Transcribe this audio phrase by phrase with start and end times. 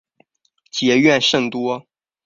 [0.71, 1.85] 结怨甚多。